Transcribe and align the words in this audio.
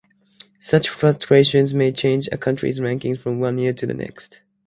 Such 0.57 0.89
fluctuations 0.89 1.75
may 1.75 1.91
change 1.91 2.27
a 2.31 2.35
country's 2.39 2.81
ranking 2.81 3.15
from 3.15 3.39
one 3.39 3.59
year 3.59 3.71
to 3.73 3.85
the 3.85 3.93
next. 3.93 4.41